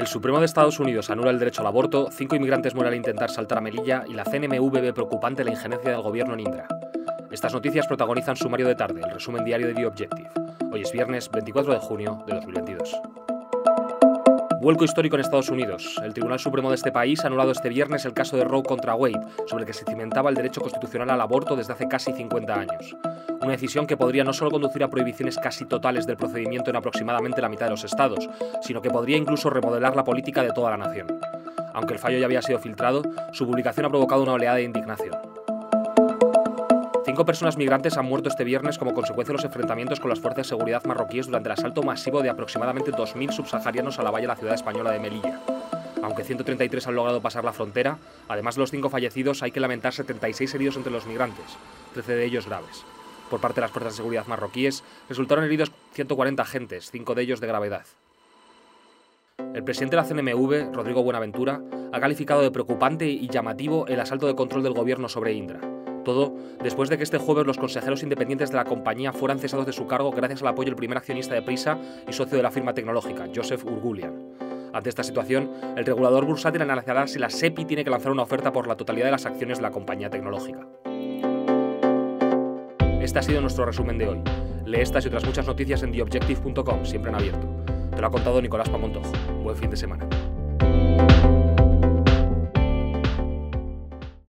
El 0.00 0.06
Supremo 0.06 0.38
de 0.40 0.46
Estados 0.46 0.80
Unidos 0.80 1.10
anula 1.10 1.28
el 1.28 1.38
derecho 1.38 1.60
al 1.60 1.66
aborto, 1.66 2.08
cinco 2.10 2.34
inmigrantes 2.34 2.74
mueren 2.74 2.94
al 2.94 2.96
intentar 2.96 3.30
saltar 3.30 3.58
a 3.58 3.60
Melilla 3.60 4.04
y 4.08 4.14
la 4.14 4.24
CNMV 4.24 4.80
ve 4.80 4.94
preocupante 4.94 5.44
la 5.44 5.50
injerencia 5.50 5.90
del 5.90 6.00
gobierno 6.00 6.32
en 6.32 6.40
Indra. 6.40 6.66
Estas 7.30 7.52
noticias 7.52 7.86
protagonizan 7.86 8.34
Sumario 8.34 8.66
de 8.66 8.74
Tarde, 8.74 9.02
el 9.04 9.10
resumen 9.10 9.44
diario 9.44 9.66
de 9.66 9.74
The 9.74 9.84
Objective. 9.84 10.30
Hoy 10.72 10.80
es 10.80 10.90
viernes 10.90 11.30
24 11.30 11.74
de 11.74 11.80
junio 11.80 12.24
de 12.26 12.32
2022. 12.32 12.96
Vuelco 14.62 14.84
histórico 14.84 15.16
en 15.16 15.20
Estados 15.20 15.50
Unidos. 15.50 16.00
El 16.02 16.14
Tribunal 16.14 16.38
Supremo 16.38 16.70
de 16.70 16.76
este 16.76 16.92
país 16.92 17.22
ha 17.22 17.26
anulado 17.26 17.50
este 17.50 17.68
viernes 17.68 18.06
el 18.06 18.14
caso 18.14 18.38
de 18.38 18.44
Roe 18.44 18.62
contra 18.62 18.94
Wade, 18.94 19.20
sobre 19.48 19.64
el 19.64 19.66
que 19.66 19.74
se 19.74 19.84
cimentaba 19.84 20.30
el 20.30 20.36
derecho 20.36 20.62
constitucional 20.62 21.10
al 21.10 21.20
aborto 21.20 21.56
desde 21.56 21.74
hace 21.74 21.88
casi 21.88 22.14
50 22.14 22.54
años. 22.54 22.96
Una 23.40 23.52
decisión 23.52 23.86
que 23.86 23.96
podría 23.96 24.22
no 24.22 24.34
solo 24.34 24.50
conducir 24.50 24.84
a 24.84 24.88
prohibiciones 24.88 25.38
casi 25.38 25.64
totales 25.64 26.06
del 26.06 26.18
procedimiento 26.18 26.68
en 26.68 26.76
aproximadamente 26.76 27.40
la 27.40 27.48
mitad 27.48 27.66
de 27.66 27.70
los 27.70 27.84
estados, 27.84 28.28
sino 28.60 28.82
que 28.82 28.90
podría 28.90 29.16
incluso 29.16 29.48
remodelar 29.48 29.96
la 29.96 30.04
política 30.04 30.42
de 30.42 30.52
toda 30.52 30.70
la 30.70 30.76
nación. 30.76 31.06
Aunque 31.72 31.94
el 31.94 31.98
fallo 31.98 32.18
ya 32.18 32.26
había 32.26 32.42
sido 32.42 32.58
filtrado, 32.58 33.02
su 33.32 33.46
publicación 33.46 33.86
ha 33.86 33.88
provocado 33.88 34.22
una 34.22 34.34
oleada 34.34 34.56
de 34.56 34.64
indignación. 34.64 35.16
Cinco 37.06 37.24
personas 37.24 37.56
migrantes 37.56 37.96
han 37.96 38.04
muerto 38.04 38.28
este 38.28 38.44
viernes 38.44 38.76
como 38.76 38.92
consecuencia 38.92 39.32
de 39.32 39.38
los 39.38 39.44
enfrentamientos 39.44 40.00
con 40.00 40.10
las 40.10 40.20
fuerzas 40.20 40.44
de 40.44 40.48
seguridad 40.50 40.84
marroquíes 40.84 41.26
durante 41.26 41.48
el 41.48 41.54
asalto 41.54 41.82
masivo 41.82 42.22
de 42.22 42.28
aproximadamente 42.28 42.92
2.000 42.92 43.32
subsaharianos 43.32 43.98
a 43.98 44.02
la 44.02 44.10
valla 44.10 44.24
de 44.24 44.28
la 44.28 44.36
ciudad 44.36 44.54
española 44.54 44.90
de 44.90 45.00
Melilla. 45.00 45.40
Aunque 46.02 46.24
133 46.24 46.86
han 46.86 46.94
logrado 46.94 47.22
pasar 47.22 47.44
la 47.44 47.52
frontera, 47.52 47.96
además 48.28 48.56
de 48.56 48.60
los 48.60 48.70
cinco 48.70 48.90
fallecidos, 48.90 49.42
hay 49.42 49.50
que 49.50 49.60
lamentar 49.60 49.94
76 49.94 50.54
heridos 50.54 50.76
entre 50.76 50.92
los 50.92 51.06
migrantes, 51.06 51.46
13 51.94 52.14
de 52.14 52.24
ellos 52.24 52.46
graves. 52.46 52.84
Por 53.30 53.40
parte 53.40 53.60
de 53.60 53.62
las 53.62 53.70
fuerzas 53.70 53.92
de 53.92 53.98
seguridad 53.98 54.26
marroquíes, 54.26 54.82
resultaron 55.08 55.44
heridos 55.44 55.70
140 55.92 56.42
agentes, 56.42 56.90
cinco 56.90 57.14
de 57.14 57.22
ellos 57.22 57.40
de 57.40 57.46
gravedad. 57.46 57.86
El 59.54 59.64
presidente 59.64 59.96
de 59.96 60.02
la 60.02 60.08
CNMV, 60.08 60.74
Rodrigo 60.74 61.02
Buenaventura, 61.02 61.62
ha 61.92 62.00
calificado 62.00 62.42
de 62.42 62.50
preocupante 62.50 63.08
y 63.08 63.28
llamativo 63.28 63.86
el 63.86 64.00
asalto 64.00 64.26
de 64.26 64.34
control 64.34 64.62
del 64.62 64.74
gobierno 64.74 65.08
sobre 65.08 65.32
Indra. 65.32 65.60
Todo 66.04 66.34
después 66.62 66.88
de 66.88 66.96
que 66.96 67.04
este 67.04 67.18
jueves 67.18 67.46
los 67.46 67.58
consejeros 67.58 68.02
independientes 68.02 68.50
de 68.50 68.56
la 68.56 68.64
compañía 68.64 69.12
fueran 69.12 69.38
cesados 69.38 69.66
de 69.66 69.72
su 69.72 69.86
cargo 69.86 70.10
gracias 70.10 70.42
al 70.42 70.48
apoyo 70.48 70.66
del 70.66 70.76
primer 70.76 70.98
accionista 70.98 71.34
de 71.34 71.42
Prisa 71.42 71.78
y 72.08 72.12
socio 72.12 72.36
de 72.36 72.42
la 72.42 72.50
firma 72.50 72.74
tecnológica, 72.74 73.28
Joseph 73.34 73.64
Urgulian. 73.64 74.50
Ante 74.72 74.88
esta 74.88 75.02
situación, 75.02 75.50
el 75.76 75.84
regulador 75.84 76.24
bursátil 76.24 76.62
analizará 76.62 77.06
si 77.06 77.18
la 77.18 77.30
SEPI 77.30 77.64
tiene 77.64 77.84
que 77.84 77.90
lanzar 77.90 78.12
una 78.12 78.22
oferta 78.22 78.52
por 78.52 78.66
la 78.66 78.76
totalidad 78.76 79.06
de 79.06 79.12
las 79.12 79.26
acciones 79.26 79.58
de 79.58 79.62
la 79.62 79.70
compañía 79.70 80.10
tecnológica. 80.10 80.66
Este 83.00 83.18
ha 83.18 83.22
sido 83.22 83.40
nuestro 83.40 83.64
resumen 83.64 83.96
de 83.96 84.08
hoy. 84.08 84.20
Lee 84.66 84.80
estas 84.80 85.04
y 85.04 85.08
otras 85.08 85.24
muchas 85.24 85.46
noticias 85.46 85.82
en 85.82 85.92
theobjective.com, 85.92 86.84
siempre 86.84 87.10
en 87.10 87.16
abierto. 87.16 87.48
Te 87.94 88.00
lo 88.00 88.06
ha 88.06 88.10
contado 88.10 88.42
Nicolás 88.42 88.68
Pamontojo. 88.68 89.10
Buen 89.42 89.56
fin 89.56 89.70
de 89.70 89.76
semana. 89.76 90.06